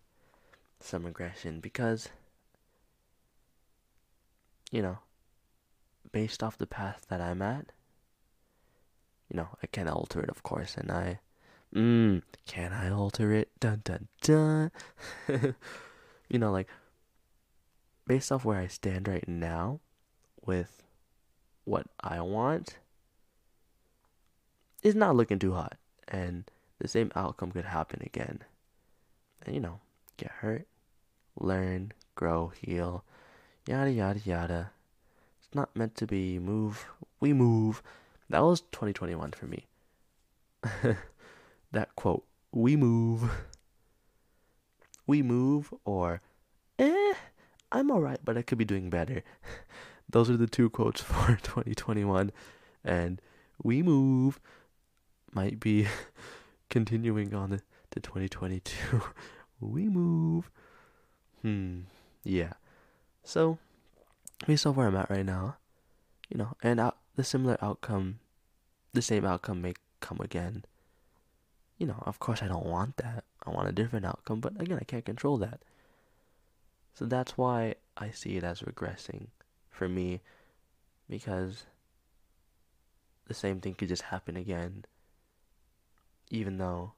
[0.80, 2.08] some regression because
[4.70, 4.98] you know
[6.12, 7.66] based off the path that I'm at
[9.30, 11.20] you know I can alter it of course and I
[11.74, 14.70] mm can I alter it dun dun dun
[16.28, 16.68] you know like
[18.06, 19.80] based off where I stand right now
[20.44, 20.82] with
[21.64, 22.78] what I want
[24.82, 26.44] is not looking too hot and
[26.78, 28.40] the same outcome could happen again.
[29.46, 29.80] You know,
[30.16, 30.66] get hurt,
[31.38, 33.04] learn, grow, heal,
[33.66, 34.70] yada yada yada.
[35.38, 36.86] It's not meant to be move,
[37.20, 37.82] we move.
[38.30, 39.66] That was 2021 for me.
[41.72, 43.30] that quote, we move.
[45.06, 46.22] We move or
[46.78, 47.14] eh,
[47.70, 49.22] I'm alright, but I could be doing better.
[50.08, 52.32] Those are the two quotes for 2021.
[52.84, 53.20] And
[53.62, 54.40] we move
[55.32, 55.88] might be
[56.70, 59.02] continuing on to 2022.
[59.66, 60.50] We move.
[61.42, 61.80] Hmm.
[62.22, 62.54] Yeah.
[63.22, 63.58] So,
[64.46, 65.56] based on where I'm at right now,
[66.28, 68.20] you know, and out, the similar outcome,
[68.92, 70.64] the same outcome may come again.
[71.78, 73.24] You know, of course, I don't want that.
[73.44, 75.60] I want a different outcome, but again, I can't control that.
[76.94, 79.26] So that's why I see it as regressing
[79.70, 80.20] for me
[81.10, 81.64] because
[83.26, 84.84] the same thing could just happen again
[86.30, 86.92] even though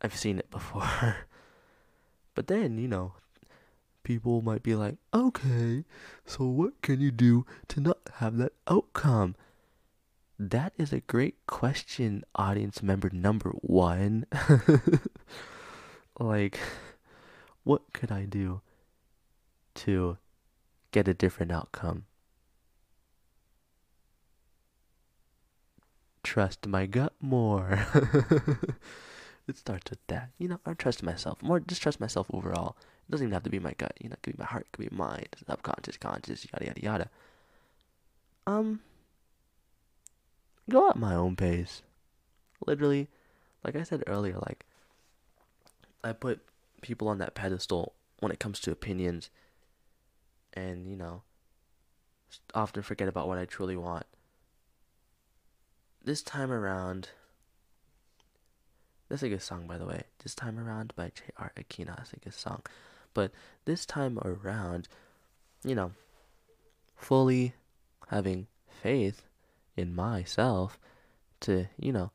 [0.00, 1.16] I've seen it before.
[2.34, 3.12] but then, you know,
[4.02, 5.84] people might be like, okay,
[6.24, 9.34] so what can you do to not have that outcome?
[10.38, 14.26] That is a great question, audience member number one.
[16.18, 16.58] like,
[17.64, 18.60] what could I do
[19.74, 20.18] to
[20.92, 22.04] get a different outcome?
[26.28, 27.86] trust my gut more.
[29.48, 30.30] it starts with that.
[30.38, 31.60] You know, I trust myself more.
[31.60, 32.76] Just trust myself overall.
[33.08, 33.96] It doesn't even have to be my gut.
[34.00, 36.80] You know, it could be my heart, it could be mind, subconscious, conscious, yada yada
[36.80, 37.10] yada.
[38.46, 38.80] Um,
[40.70, 41.82] go at my own pace.
[42.66, 43.08] Literally,
[43.64, 44.64] like I said earlier, like
[46.04, 46.40] I put
[46.82, 49.30] people on that pedestal when it comes to opinions,
[50.54, 51.22] and you know,
[52.54, 54.06] often forget about what I truly want
[56.08, 57.10] this time around,
[59.08, 60.02] that's a good song, by the way.
[60.22, 61.52] This time around by J.R.
[61.56, 61.96] Aquino.
[61.96, 62.62] That's a good song.
[63.14, 63.32] But
[63.64, 64.88] this time around,
[65.64, 65.92] you know,
[66.96, 67.54] fully
[68.08, 68.46] having
[68.82, 69.22] faith
[69.76, 70.78] in myself
[71.40, 72.10] to, you know,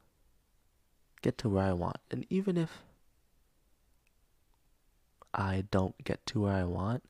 [1.21, 1.97] get to where I want.
[2.11, 2.83] And even if
[5.33, 7.03] I don't get to where I want,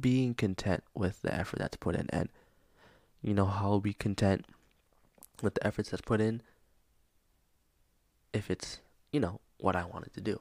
[0.00, 2.08] being content with the effort that's put in.
[2.10, 2.28] And
[3.22, 4.46] you know how I'll be content
[5.42, 6.42] with the efforts that's put in
[8.32, 8.80] if it's,
[9.12, 10.40] you know, what I wanted to do.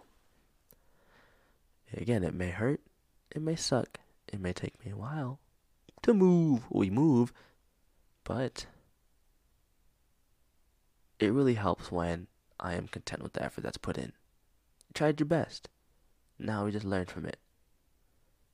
[1.93, 2.81] Again, it may hurt,
[3.31, 5.39] it may suck, it may take me a while
[6.03, 6.63] to move.
[6.69, 7.31] We move,
[8.23, 8.65] but
[11.19, 12.27] it really helps when
[12.59, 14.13] I am content with the effort that's put in.
[14.87, 15.69] You tried your best.
[16.37, 17.37] Now we just learn from it.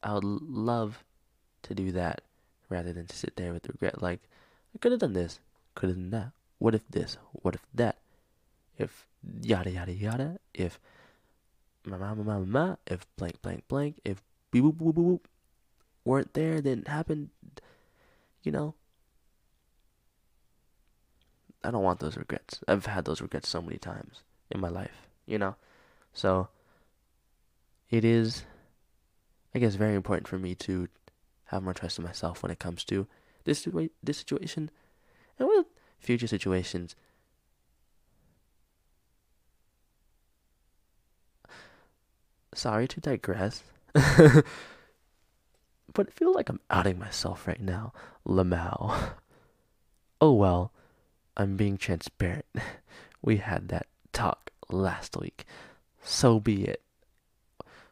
[0.01, 1.03] I would love
[1.63, 2.21] to do that
[2.69, 4.21] rather than to sit there with regret like
[4.75, 5.39] I could have done this
[5.75, 6.31] could have done that.
[6.59, 7.17] What if this?
[7.31, 7.97] What if that?
[8.77, 9.07] If
[9.41, 10.39] yada yada yada.
[10.53, 10.79] If
[11.85, 12.75] ma ma ma ma.
[12.87, 13.99] If blank blank blank.
[14.03, 14.21] If
[14.51, 15.19] beep boop boop boop boop
[16.05, 17.29] weren't there, didn't happen.
[18.43, 18.75] You know.
[21.63, 22.59] I don't want those regrets.
[22.67, 25.07] I've had those regrets so many times in my life.
[25.25, 25.55] You know.
[26.13, 26.49] So
[27.89, 28.43] it is
[29.55, 30.87] I guess, very important for me to
[31.45, 33.07] have more trust in myself when it comes to
[33.43, 33.67] this
[34.01, 34.71] this situation
[35.37, 35.67] and with
[35.99, 36.95] future situations.
[42.55, 44.45] Sorry to digress, but
[45.97, 47.93] I feel like I'm outing myself right now,
[48.27, 49.13] Lamau.
[50.21, 50.71] Oh well,
[51.35, 52.45] I'm being transparent.
[53.21, 55.45] We had that talk last week.
[56.01, 56.81] So be it.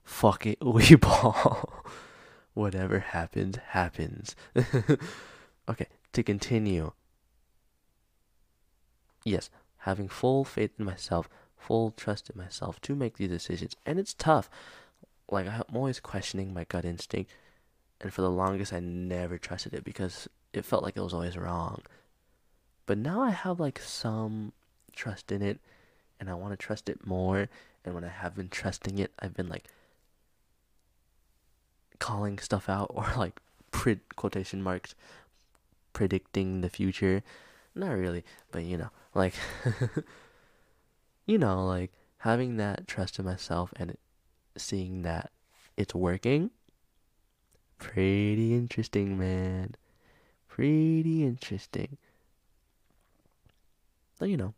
[0.03, 1.83] Fuck it, we ball.
[2.53, 4.35] Whatever happens, happens.
[5.69, 6.91] okay, to continue.
[9.23, 9.49] Yes,
[9.79, 11.29] having full faith in myself,
[11.61, 13.75] full trust in myself to make these decisions.
[13.85, 14.49] And it's tough.
[15.29, 17.31] Like, I'm always questioning my gut instinct.
[18.01, 21.37] And for the longest, I never trusted it because it felt like it was always
[21.37, 21.81] wrong.
[22.85, 24.53] But now I have like some
[24.93, 25.59] trust in it
[26.19, 27.47] and I want to trust it more.
[27.85, 29.65] And when I have been trusting it, I've been like
[31.99, 33.39] calling stuff out or like
[33.71, 34.95] pre- quotation marks
[35.93, 37.23] predicting the future.
[37.75, 39.33] Not really, but you know, like
[41.31, 43.97] you know, like having that trust in myself and
[44.57, 45.31] seeing that
[45.77, 46.51] it's working.
[47.79, 49.75] Pretty interesting, man.
[50.49, 51.97] Pretty interesting.
[54.19, 54.53] But you know,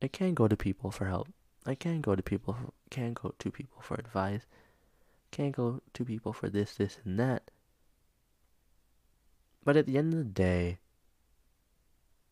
[0.00, 1.28] I can go to people for help.
[1.66, 2.56] I can go to people,
[2.90, 4.42] can go to people for advice.
[5.30, 7.50] Can go to people for this, this, and that.
[9.64, 10.78] But at the end of the day,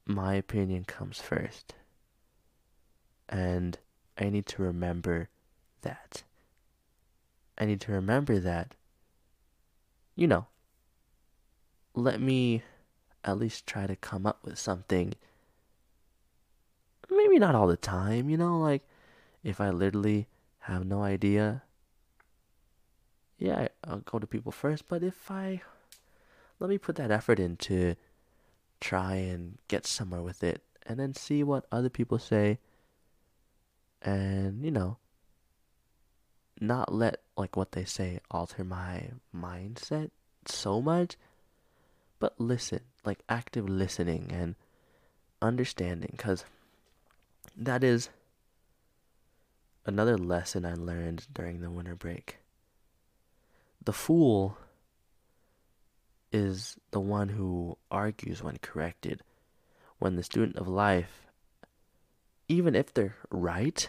[0.05, 1.75] my opinion comes first.
[3.31, 3.79] And
[4.19, 5.31] I need to remember
[5.81, 6.25] that.
[7.57, 8.75] I need to remember that,
[10.15, 10.47] you know,
[11.95, 12.63] let me
[13.25, 15.15] at least try to come up with something
[17.11, 18.83] maybe not all the time, you know, like
[19.43, 20.27] if I literally
[20.61, 21.63] have no idea,
[23.39, 24.89] yeah, I'll go to people first.
[24.89, 25.63] But if I
[26.59, 27.97] let me put that effort into
[28.81, 32.59] try and get somewhere with it and then see what other people say
[34.03, 34.97] and, you know,
[36.61, 40.11] not let like what they say alter my mindset
[40.47, 41.17] so much,
[42.19, 44.55] but listen, like active listening and
[45.41, 46.45] understanding because
[47.57, 48.11] that is
[49.87, 52.39] another lesson I learned during the winter break.
[53.83, 54.59] The fool
[56.33, 59.23] is the one who argues when corrected.
[59.99, 61.27] When the student of life,
[62.51, 63.89] even if they're right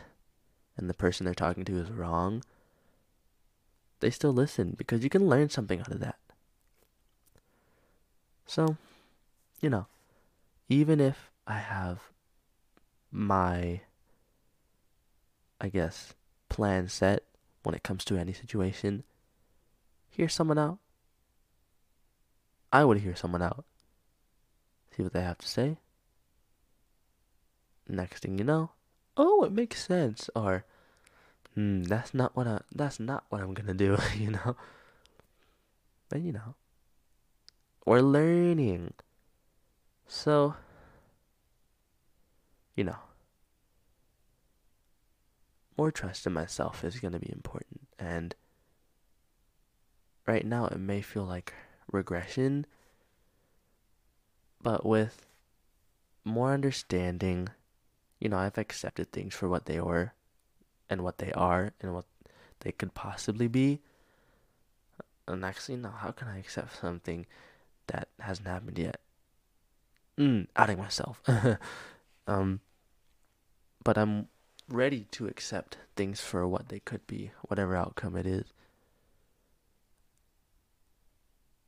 [0.77, 2.43] and the person they're talking to is wrong,
[4.01, 6.19] they still listen because you can learn something out of that.
[8.45, 8.77] So,
[9.61, 9.87] you know,
[10.69, 12.01] even if I have
[13.11, 13.81] my,
[15.59, 16.13] I guess,
[16.47, 17.23] plan set
[17.63, 19.03] when it comes to any situation.
[20.11, 20.77] Hear someone out.
[22.71, 23.65] I would hear someone out.
[24.95, 25.77] See what they have to say.
[27.91, 28.71] Next thing you know,
[29.17, 30.29] oh, it makes sense.
[30.35, 30.63] Or,
[31.55, 32.61] hmm, that's not what I.
[32.73, 33.97] That's not what I'm gonna do.
[34.17, 34.55] You know.
[36.09, 36.55] But you know,
[37.85, 38.93] we're learning.
[40.07, 40.55] So
[42.75, 42.97] you know,
[45.77, 47.87] more trust in myself is going to be important.
[47.99, 48.35] And
[50.25, 51.53] right now, it may feel like
[51.91, 52.65] regression,
[54.61, 55.25] but with
[56.23, 57.49] more understanding,
[58.21, 60.13] you know, I've accepted things for what they were
[60.89, 62.05] and what they are and what
[62.61, 63.81] they could possibly be.
[65.27, 67.25] And actually, no, how can I accept something
[67.87, 69.01] that hasn't happened yet?
[70.17, 71.21] Mm, outing myself.
[72.27, 72.61] Um,
[73.83, 74.27] but I'm
[74.69, 78.53] ready to accept things for what they could be, whatever outcome it is.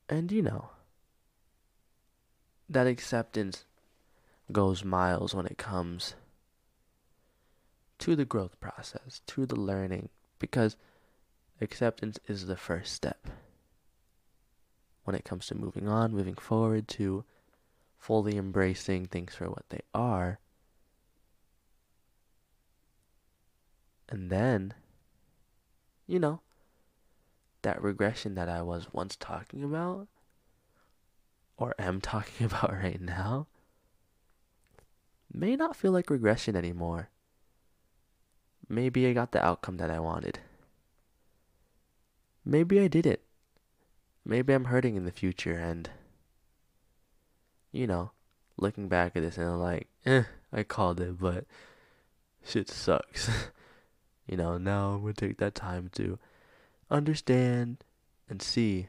[0.07, 0.69] And you know,
[2.69, 3.65] that acceptance
[4.51, 6.13] goes miles when it comes
[8.03, 10.75] to the growth process, to the learning, because
[11.61, 13.27] acceptance is the first step
[15.03, 17.23] when it comes to moving on, moving forward to
[17.97, 20.39] fully embracing things for what they are
[24.09, 24.75] And then,
[26.05, 26.41] you know,
[27.63, 30.07] that regression that I was once talking about,
[31.57, 33.47] or am talking about right now,
[35.33, 37.09] may not feel like regression anymore.
[38.70, 40.39] Maybe I got the outcome that I wanted.
[42.45, 43.20] Maybe I didn't.
[44.26, 45.89] Maybe I'm hurting in the future and,
[47.72, 48.11] you know,
[48.57, 51.45] looking back at this and I'm like, eh, I called it, but
[52.43, 53.30] shit sucks.
[54.28, 56.18] You know, now I'm gonna take that time to
[56.89, 57.84] understand
[58.30, 58.88] and see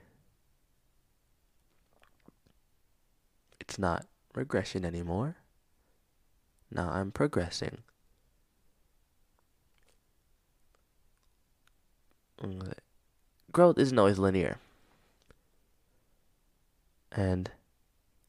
[3.60, 5.36] it's not regression anymore.
[6.70, 7.78] Now I'm progressing.
[13.52, 14.58] Growth isn't always linear.
[17.12, 17.50] And,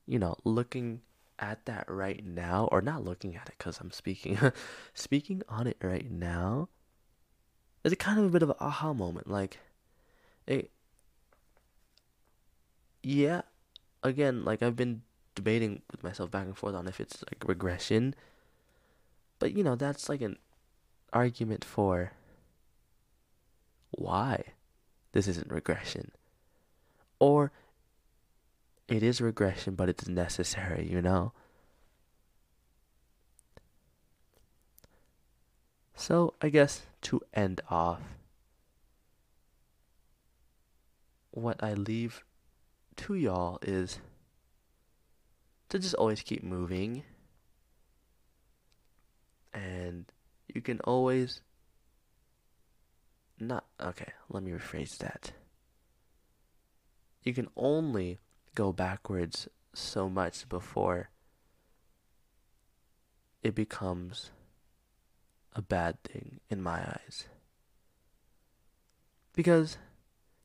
[0.06, 1.02] you know, looking
[1.40, 4.38] at that right now, or not looking at it because I'm speaking,
[4.94, 6.70] speaking on it right now,
[7.84, 9.30] is a kind of a bit of an aha moment.
[9.30, 9.60] Like,
[10.46, 10.70] it,
[13.02, 13.42] yeah,
[14.04, 15.02] again, like I've been
[15.34, 18.16] debating with myself back and forth on if it's like regression,
[19.40, 20.38] but you know, that's like an
[21.12, 22.12] argument for
[23.96, 24.44] why
[25.14, 26.12] this isn't regression.
[27.20, 27.52] Or
[28.88, 31.32] it is regression, but it's necessary, you know?
[35.96, 38.02] So, I guess to end off,
[41.32, 42.24] what I leave
[42.98, 44.00] to y'all is
[45.70, 47.04] to just always keep moving.
[49.54, 50.06] And
[50.54, 51.42] you can always
[53.40, 55.32] not okay, let me rephrase that.
[57.24, 58.20] You can only
[58.54, 61.10] go backwards so much before
[63.44, 64.32] it becomes
[65.54, 67.28] a bad thing in my eyes.
[69.34, 69.78] Because,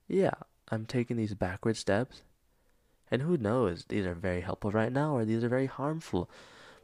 [0.08, 0.34] yeah,
[0.68, 2.22] I'm taking these backward steps,
[3.10, 6.30] and who knows, these are very helpful right now or these are very harmful.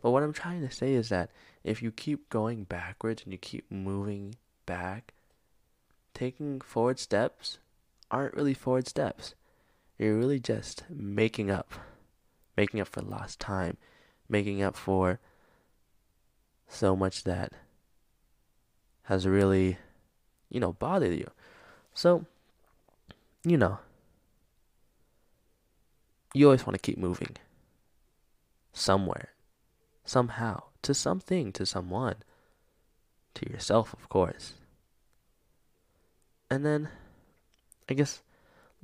[0.03, 1.31] But what I'm trying to say is that
[1.65, 4.35] if you keep going backwards and you keep moving
[4.67, 5.15] back,
[6.17, 7.59] taking forward steps
[8.11, 9.35] aren't really forward steps.
[9.99, 11.75] You're really just making up,
[12.57, 13.77] making up for lost time,
[14.27, 15.21] making up for
[16.69, 17.53] so much that
[19.03, 19.77] has really,
[20.49, 21.31] you know, bothered you.
[21.93, 22.25] So,
[23.45, 23.79] you know,
[26.33, 27.37] you always want to keep moving
[28.73, 29.29] somewhere,
[30.07, 32.17] somehow, to something, to someone,
[33.35, 34.55] to yourself, of course.
[36.51, 36.89] And then,
[37.89, 38.23] I guess,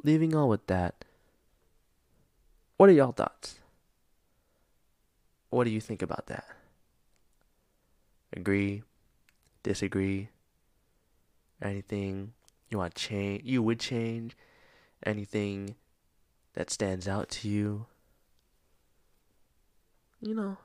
[0.03, 1.05] leaving all with that,
[2.77, 3.59] what are y'all thoughts?
[5.51, 6.47] What do you think about that?
[8.33, 8.83] Agree?
[9.63, 10.29] Disagree?
[11.61, 12.33] Anything
[12.71, 13.43] you want to change?
[13.45, 14.37] You would change?
[15.05, 15.77] Anything
[16.55, 17.87] that stands out to you?
[20.21, 20.57] You know,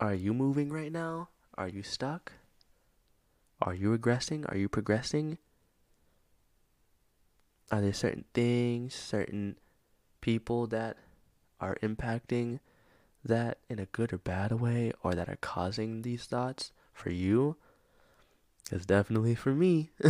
[0.00, 1.28] are you moving right now?
[1.56, 2.32] Are you stuck?
[3.60, 4.44] Are you regressing?
[4.50, 5.38] Are you progressing?
[7.70, 9.56] Are there certain things, certain
[10.20, 10.96] people that
[11.60, 12.60] are impacting
[13.24, 17.56] that in a good or bad way or that are causing these thoughts for you?
[18.70, 19.90] It's definitely for me.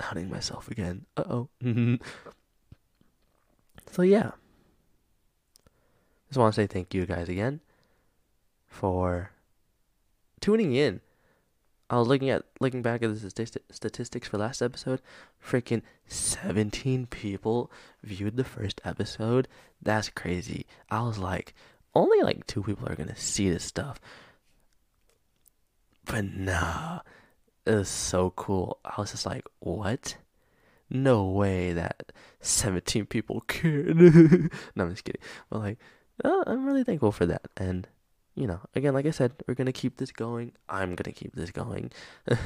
[0.00, 1.06] Hunting myself again.
[1.16, 1.48] Uh oh.
[3.90, 4.30] so, yeah.
[6.28, 7.60] Just want to say thank you guys again
[8.68, 9.32] for
[10.40, 11.00] tuning in
[11.90, 15.02] I was looking at looking back at the statistics for last episode.
[15.44, 17.68] Freaking 17 people
[18.04, 19.48] viewed the first episode.
[19.82, 20.66] That's crazy.
[20.88, 21.52] I was like,
[21.92, 24.00] only like two people are gonna see this stuff.
[26.04, 27.00] But nah,
[27.66, 28.78] it was so cool.
[28.84, 30.16] I was just like, what?
[30.88, 33.96] No way that 17 people cared.
[34.76, 35.22] no, I'm just kidding.
[35.50, 35.78] But like,
[36.24, 37.48] uh, I'm really thankful for that.
[37.56, 37.88] And
[38.34, 40.52] you know, again, like I said, we're gonna keep this going.
[40.68, 41.90] I'm gonna keep this going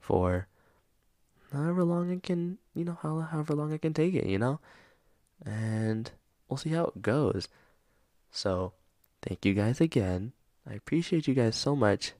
[0.00, 0.48] for
[1.52, 4.60] however long I can, you know, however long I can take it, you know,
[5.44, 6.10] and
[6.48, 7.48] we'll see how it goes.
[8.30, 8.72] So,
[9.22, 10.32] thank you guys again.
[10.68, 12.12] I appreciate you guys so much.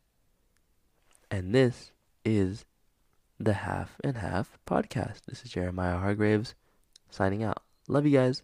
[1.30, 1.90] And this
[2.24, 2.64] is
[3.40, 5.24] the Half and Half podcast.
[5.26, 6.54] This is Jeremiah Hargraves
[7.10, 7.62] signing out.
[7.88, 8.42] Love you guys.